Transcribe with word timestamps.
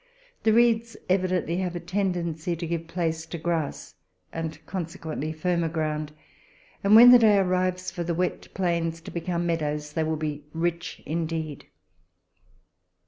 The 0.41 0.51
reeds 0.51 0.97
evidently 1.09 1.57
have 1.57 1.75
a 1.75 1.79
ten 1.79 2.11
dency 2.15 2.57
to 2.57 2.65
give 2.65 2.87
place 2.87 3.23
to 3.27 3.37
grass, 3.37 3.93
and 4.33 4.57
consequently 4.65 5.31
firmer 5.31 5.69
ground, 5.69 6.11
and 6.83 6.95
when 6.95 7.11
the 7.11 7.19
day 7.19 7.37
arrives 7.37 7.91
for 7.91 8.03
the 8.03 8.15
wet 8.15 8.51
plains 8.55 8.99
to 9.01 9.11
become 9.11 9.45
meadows 9.45 9.93
they 9.93 10.03
will 10.03 10.17
be 10.17 10.43
rich 10.53 11.03
indeed. 11.05 11.67